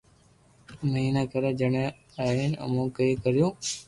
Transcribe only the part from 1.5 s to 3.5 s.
جڻي جائين امو ڪوئي ڪريو